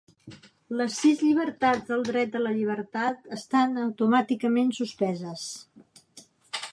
[0.77, 5.45] Les sis llibertats del Dret a la Llibertat estan automàticament suspeses.